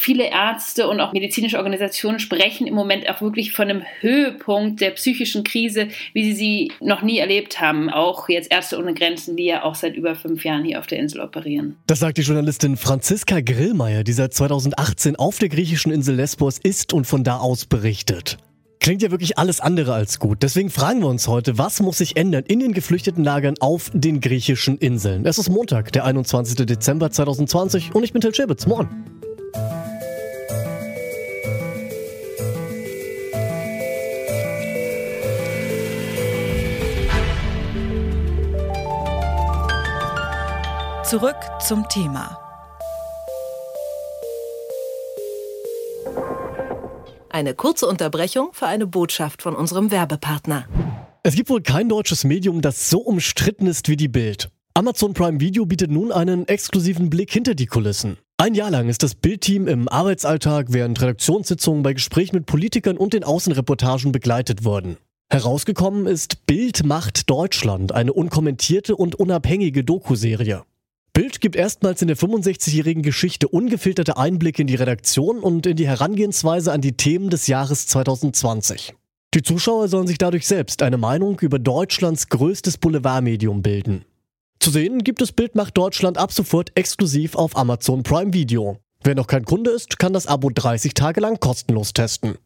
[0.00, 4.90] viele Ärzte und auch medizinische Organisationen sprechen im Moment auch wirklich von einem Höhepunkt der
[4.90, 7.90] psychischen Krise, wie sie sie noch nie erlebt haben.
[7.90, 10.98] Auch jetzt Ärzte ohne Grenzen, die ja auch seit über fünf Jahren hier auf der
[10.98, 11.76] Insel operieren.
[11.86, 16.92] Das sagt die Journalistin Franziska Grillmeier, die seit 2018 auf der griechischen Insel Lesbos ist
[16.92, 18.38] und von da aus berichtet.
[18.80, 20.42] Klingt ja wirklich alles andere als gut.
[20.42, 24.78] Deswegen fragen wir uns heute, was muss sich ändern in den Geflüchtetenlagern auf den griechischen
[24.78, 25.26] Inseln?
[25.26, 26.64] Es ist Montag, der 21.
[26.64, 28.66] Dezember 2020 und ich bin Till Schäbitz.
[28.66, 28.88] Moin.
[41.10, 42.38] Zurück zum Thema.
[47.28, 50.68] Eine kurze Unterbrechung für eine Botschaft von unserem Werbepartner.
[51.24, 54.50] Es gibt wohl kein deutsches Medium, das so umstritten ist wie die Bild.
[54.74, 58.16] Amazon Prime Video bietet nun einen exklusiven Blick hinter die Kulissen.
[58.36, 63.14] Ein Jahr lang ist das Bildteam im Arbeitsalltag während Redaktionssitzungen bei Gesprächen mit Politikern und
[63.14, 64.96] den Außenreportagen begleitet worden.
[65.28, 70.62] Herausgekommen ist Bild macht Deutschland, eine unkommentierte und unabhängige Dokuserie.
[71.20, 75.86] Bild gibt erstmals in der 65-jährigen Geschichte ungefilterte Einblicke in die Redaktion und in die
[75.86, 78.94] Herangehensweise an die Themen des Jahres 2020.
[79.34, 84.06] Die Zuschauer sollen sich dadurch selbst eine Meinung über Deutschlands größtes Boulevardmedium bilden.
[84.60, 88.78] Zu sehen gibt es Bild macht Deutschland ab sofort exklusiv auf Amazon Prime Video.
[89.04, 92.38] Wer noch kein Kunde ist, kann das Abo 30 Tage lang kostenlos testen.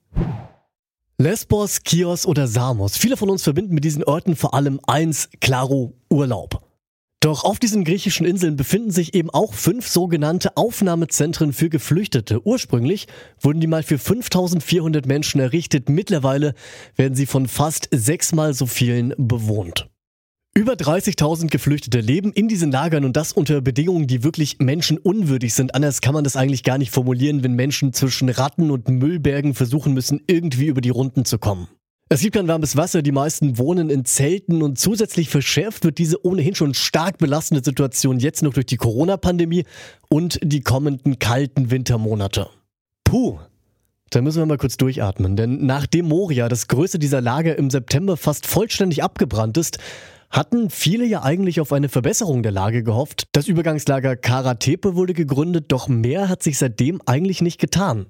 [1.16, 2.96] Lesbos, Chios oder Samos.
[2.96, 6.63] Viele von uns verbinden mit diesen Orten vor allem eins, klaro, Urlaub.
[7.24, 12.46] Doch auf diesen griechischen Inseln befinden sich eben auch fünf sogenannte Aufnahmezentren für Geflüchtete.
[12.46, 13.06] Ursprünglich
[13.40, 15.88] wurden die mal für 5400 Menschen errichtet.
[15.88, 16.52] Mittlerweile
[16.96, 19.88] werden sie von fast sechsmal so vielen bewohnt.
[20.54, 25.74] Über 30.000 Geflüchtete leben in diesen Lagern und das unter Bedingungen, die wirklich menschenunwürdig sind.
[25.74, 29.94] Anders kann man das eigentlich gar nicht formulieren, wenn Menschen zwischen Ratten und Müllbergen versuchen
[29.94, 31.68] müssen, irgendwie über die Runden zu kommen.
[32.10, 36.24] Es gibt kein warmes Wasser, die meisten wohnen in Zelten und zusätzlich verschärft wird diese
[36.24, 39.64] ohnehin schon stark belastende Situation jetzt noch durch die Corona-Pandemie
[40.10, 42.50] und die kommenden kalten Wintermonate.
[43.04, 43.38] Puh,
[44.10, 48.16] da müssen wir mal kurz durchatmen, denn nachdem Moria, das größte dieser Lager, im September
[48.18, 49.78] fast vollständig abgebrannt ist,
[50.30, 53.28] hatten viele ja eigentlich auf eine Verbesserung der Lage gehofft.
[53.32, 58.06] Das Übergangslager Karatepe wurde gegründet, doch mehr hat sich seitdem eigentlich nicht getan.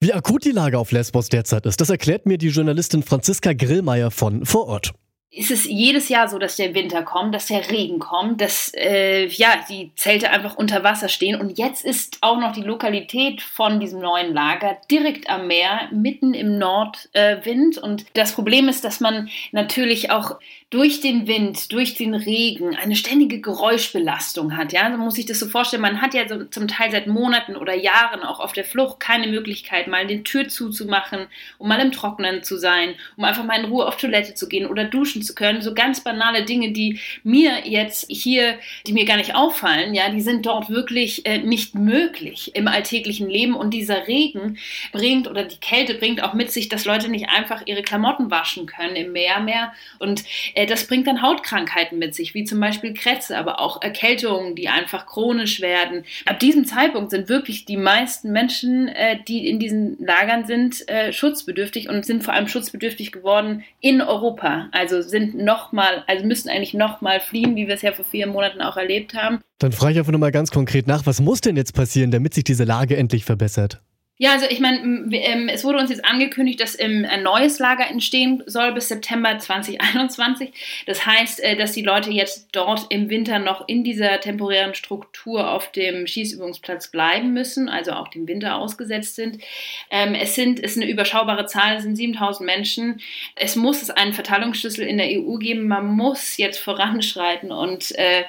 [0.00, 4.12] Wie akut die Lage auf Lesbos derzeit ist, das erklärt mir die Journalistin Franziska Grillmeier
[4.12, 4.92] von Vor Ort
[5.30, 9.26] ist es jedes Jahr so, dass der Winter kommt, dass der Regen kommt, dass äh,
[9.26, 11.38] ja die Zelte einfach unter Wasser stehen.
[11.38, 16.32] Und jetzt ist auch noch die Lokalität von diesem neuen Lager direkt am Meer, mitten
[16.32, 17.76] im Nordwind.
[17.76, 20.38] Äh, und das Problem ist, dass man natürlich auch
[20.70, 24.70] durch den Wind, durch den Regen eine ständige Geräuschbelastung hat.
[24.74, 25.80] Ja, so muss ich das so vorstellen.
[25.80, 29.28] Man hat ja so zum Teil seit Monaten oder Jahren auch auf der Flucht keine
[29.28, 33.70] Möglichkeit, mal die Tür zuzumachen, um mal im Trocknen zu sein, um einfach mal in
[33.70, 35.62] Ruhe auf Toilette zu gehen oder duschen zu können.
[35.62, 40.20] So ganz banale Dinge, die mir jetzt hier, die mir gar nicht auffallen, ja, die
[40.20, 43.54] sind dort wirklich äh, nicht möglich im alltäglichen Leben.
[43.54, 44.58] Und dieser Regen
[44.92, 48.66] bringt oder die Kälte bringt auch mit sich, dass Leute nicht einfach ihre Klamotten waschen
[48.66, 49.72] können im Meer mehr.
[49.98, 50.24] Und
[50.66, 55.06] das bringt dann Hautkrankheiten mit sich, wie zum Beispiel Krätze, aber auch Erkältungen, die einfach
[55.06, 56.04] chronisch werden.
[56.26, 61.12] Ab diesem Zeitpunkt sind wirklich die meisten Menschen, äh, die in diesen Lagern sind, äh,
[61.12, 64.68] schutzbedürftig und sind vor allem schutzbedürftig geworden in Europa.
[64.72, 68.60] Also sind nochmal, also müssen eigentlich nochmal fliehen, wie wir es ja vor vier Monaten
[68.60, 69.40] auch erlebt haben.
[69.58, 72.44] Dann frage ich einfach nochmal ganz konkret nach, was muss denn jetzt passieren, damit sich
[72.44, 73.80] diese Lage endlich verbessert?
[74.20, 74.80] Ja, also ich meine,
[75.12, 79.38] ähm, es wurde uns jetzt angekündigt, dass ähm, ein neues Lager entstehen soll bis September
[79.38, 80.50] 2021.
[80.86, 85.48] Das heißt, äh, dass die Leute jetzt dort im Winter noch in dieser temporären Struktur
[85.48, 89.40] auf dem Schießübungsplatz bleiben müssen, also auch dem Winter ausgesetzt sind.
[89.88, 93.00] Ähm, es sind, es ist eine überschaubare Zahl, es sind 7000 Menschen.
[93.36, 95.68] Es muss einen Verteilungsschlüssel in der EU geben.
[95.68, 98.24] Man muss jetzt voranschreiten und, äh,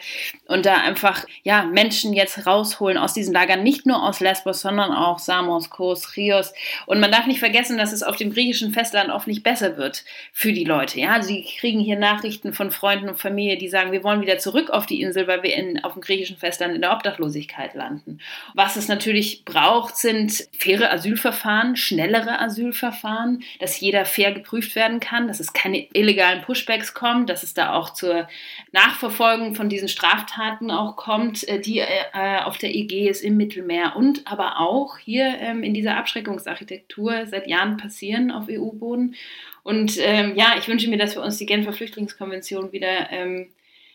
[0.45, 4.91] und da einfach ja, Menschen jetzt rausholen aus diesen Lagern, nicht nur aus Lesbos, sondern
[4.91, 6.53] auch Samos, Kos, Chios.
[6.87, 10.03] Und man darf nicht vergessen, dass es auf dem griechischen Festland oft nicht besser wird
[10.33, 10.99] für die Leute.
[10.99, 14.71] Ja, sie kriegen hier Nachrichten von Freunden und Familie, die sagen, wir wollen wieder zurück
[14.71, 18.19] auf die Insel, weil wir in, auf dem griechischen Festland in der Obdachlosigkeit landen.
[18.55, 25.29] Was es natürlich braucht, sind faire Asylverfahren, schnellere Asylverfahren, dass jeder fair geprüft werden kann,
[25.29, 28.27] dass es keine illegalen Pushbacks kommt, dass es da auch zur
[28.73, 34.29] Nachverfolgung von diesen Straftaten auch kommt, äh, die äh, auf der Ägäis im Mittelmeer und
[34.29, 39.13] aber auch hier ähm, in dieser Abschreckungsarchitektur seit Jahren passieren auf EU-Boden.
[39.61, 43.49] Und ähm, ja, ich wünsche mir, dass wir uns die Genfer Flüchtlingskonvention wieder ähm,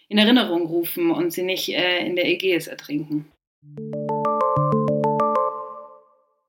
[0.09, 3.27] in Erinnerung rufen und sie nicht äh, in der Ägäis ertrinken.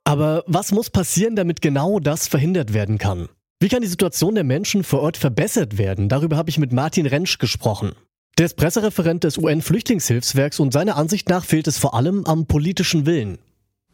[0.03, 3.27] Aber was muss passieren, damit genau das verhindert werden kann?
[3.59, 6.07] Wie kann die Situation der Menschen vor Ort verbessert werden?
[6.07, 7.93] Darüber habe ich mit Martin Rentsch gesprochen.
[8.37, 13.07] Der ist Pressereferent des UN-Flüchtlingshilfswerks und seiner Ansicht nach fehlt es vor allem am politischen
[13.07, 13.39] Willen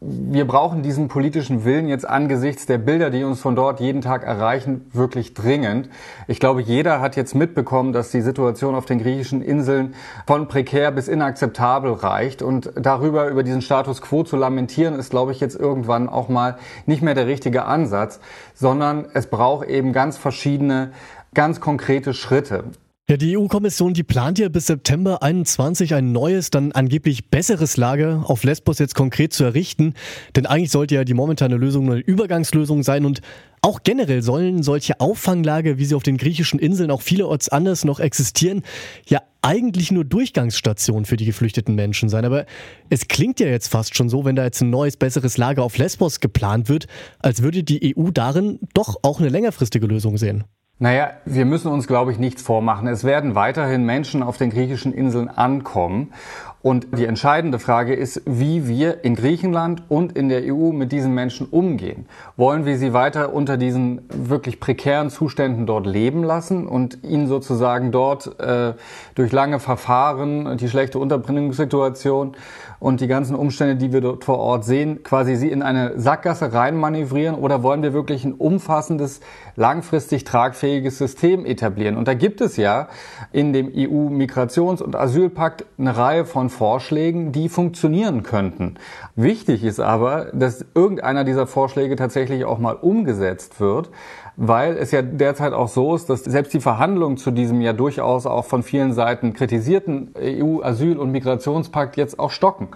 [0.04, 4.24] wir brauchen diesen politischen Willen jetzt angesichts der Bilder, die uns von dort jeden Tag
[4.24, 5.88] erreichen, wirklich dringend.
[6.26, 9.94] Ich glaube, jeder hat jetzt mitbekommen, dass die Situation auf den griechischen Inseln
[10.26, 12.42] von prekär bis inakzeptabel reicht.
[12.42, 16.56] Und darüber, über diesen Status quo zu lamentieren, ist, glaube ich, jetzt irgendwann auch mal
[16.86, 18.18] nicht mehr der richtige Ansatz,
[18.54, 20.90] sondern es braucht eben ganz verschiedene
[21.34, 22.64] ganz konkrete Schritte.
[23.10, 28.22] Ja, die EU-Kommission, die plant ja bis September 21 ein neues, dann angeblich besseres Lager
[28.26, 29.94] auf Lesbos jetzt konkret zu errichten.
[30.36, 33.20] Denn eigentlich sollte ja die momentane Lösung eine Übergangslösung sein und
[33.60, 37.98] auch generell sollen solche Auffanglager, wie sie auf den griechischen Inseln auch vielerorts anders noch
[37.98, 38.62] existieren,
[39.08, 42.24] ja eigentlich nur Durchgangsstationen für die geflüchteten Menschen sein.
[42.24, 42.46] Aber
[42.88, 45.76] es klingt ja jetzt fast schon so, wenn da jetzt ein neues, besseres Lager auf
[45.76, 46.86] Lesbos geplant wird,
[47.18, 50.44] als würde die EU darin doch auch eine längerfristige Lösung sehen.
[50.78, 52.88] Naja, wir müssen uns, glaube ich, nichts vormachen.
[52.88, 56.12] Es werden weiterhin Menschen auf den griechischen Inseln ankommen.
[56.62, 61.12] Und die entscheidende Frage ist, wie wir in Griechenland und in der EU mit diesen
[61.12, 62.06] Menschen umgehen.
[62.36, 67.90] Wollen wir sie weiter unter diesen wirklich prekären Zuständen dort leben lassen und ihnen sozusagen
[67.90, 68.74] dort äh,
[69.16, 72.36] durch lange Verfahren, die schlechte Unterbringungssituation
[72.78, 76.52] und die ganzen Umstände, die wir dort vor Ort sehen, quasi sie in eine Sackgasse
[76.52, 79.20] reinmanövrieren oder wollen wir wirklich ein umfassendes,
[79.56, 81.96] langfristig tragfähiges System etablieren?
[81.96, 82.88] Und da gibt es ja
[83.32, 88.76] in dem EU-Migrations- und Asylpakt eine Reihe von Vorschlägen, die funktionieren könnten.
[89.16, 93.90] Wichtig ist aber, dass irgendeiner dieser Vorschläge tatsächlich auch mal umgesetzt wird,
[94.36, 98.26] weil es ja derzeit auch so ist, dass selbst die Verhandlungen zu diesem ja durchaus
[98.26, 102.68] auch von vielen Seiten kritisierten EU-Asyl- und Migrationspakt jetzt auch stocken.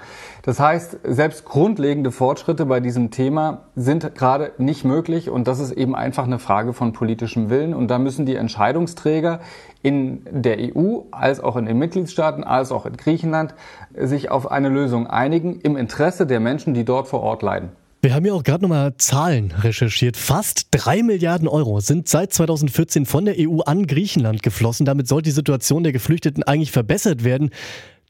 [0.46, 5.72] Das heißt, selbst grundlegende Fortschritte bei diesem Thema sind gerade nicht möglich und das ist
[5.72, 9.40] eben einfach eine Frage von politischem Willen und da müssen die Entscheidungsträger
[9.82, 13.54] in der EU als auch in den Mitgliedstaaten als auch in Griechenland
[13.96, 17.70] sich auf eine Lösung einigen im Interesse der Menschen, die dort vor Ort leiden.
[18.02, 20.16] Wir haben ja auch gerade nochmal Zahlen recherchiert.
[20.16, 24.86] Fast drei Milliarden Euro sind seit 2014 von der EU an Griechenland geflossen.
[24.86, 27.50] Damit soll die Situation der Geflüchteten eigentlich verbessert werden.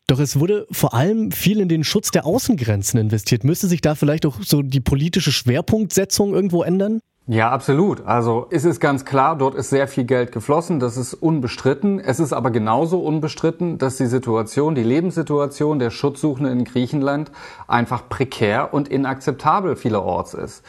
[0.09, 3.43] Doch es wurde vor allem viel in den Schutz der Außengrenzen investiert.
[3.43, 7.01] Müsste sich da vielleicht auch so die politische Schwerpunktsetzung irgendwo ändern?
[7.29, 8.07] Ja, absolut.
[8.07, 11.99] Also ist es ganz klar, dort ist sehr viel Geld geflossen, das ist unbestritten.
[11.99, 17.33] Es ist aber genauso unbestritten, dass die Situation, die Lebenssituation der Schutzsuchenden in Griechenland
[17.67, 20.63] einfach prekär und inakzeptabel vielerorts ist.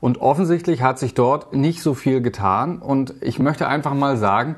[0.00, 2.78] Und offensichtlich hat sich dort nicht so viel getan.
[2.78, 4.56] Und ich möchte einfach mal sagen,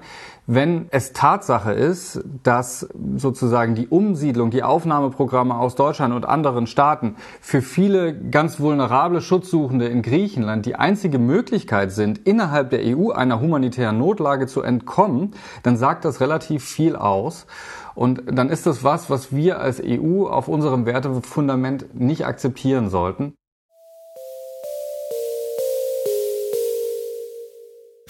[0.54, 7.16] wenn es Tatsache ist, dass sozusagen die Umsiedlung, die Aufnahmeprogramme aus Deutschland und anderen Staaten
[7.40, 13.40] für viele ganz vulnerable Schutzsuchende in Griechenland die einzige Möglichkeit sind, innerhalb der EU einer
[13.40, 17.46] humanitären Notlage zu entkommen, dann sagt das relativ viel aus.
[17.94, 23.34] Und dann ist das was, was wir als EU auf unserem Wertefundament nicht akzeptieren sollten.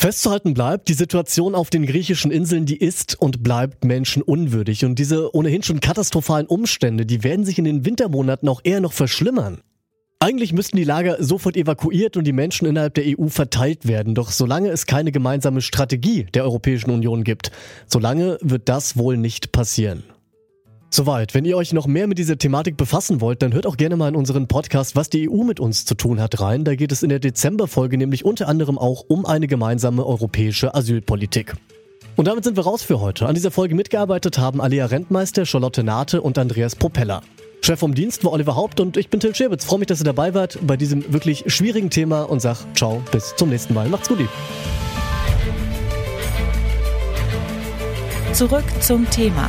[0.02, 4.84] Festzuhalten bleibt, die Situation auf den griechischen Inseln, die ist und bleibt menschenunwürdig.
[4.84, 8.94] Und diese ohnehin schon katastrophalen Umstände, die werden sich in den Wintermonaten auch eher noch
[8.94, 9.60] verschlimmern.
[10.18, 14.16] Eigentlich müssten die Lager sofort evakuiert und die Menschen innerhalb der EU verteilt werden.
[14.16, 17.52] Doch solange es keine gemeinsame Strategie der Europäischen Union gibt,
[17.86, 20.02] solange wird das wohl nicht passieren.
[20.94, 21.32] Soweit.
[21.32, 24.08] Wenn ihr euch noch mehr mit dieser Thematik befassen wollt, dann hört auch gerne mal
[24.08, 26.64] in unseren Podcast, was die EU mit uns zu tun hat, rein.
[26.64, 31.54] Da geht es in der Dezemberfolge nämlich unter anderem auch um eine gemeinsame europäische Asylpolitik.
[32.16, 33.24] Und damit sind wir raus für heute.
[33.24, 37.22] An dieser Folge mitgearbeitet haben Alia Rentmeister, Charlotte Nate und Andreas Propeller.
[37.62, 39.64] Chef vom Dienst war Oliver Haupt und ich bin Till Scherbitz.
[39.64, 43.34] Freue mich, dass ihr dabei wart bei diesem wirklich schwierigen Thema und sag ciao, bis
[43.34, 43.88] zum nächsten Mal.
[43.88, 44.18] Macht's gut.
[48.34, 49.48] Zurück zum Thema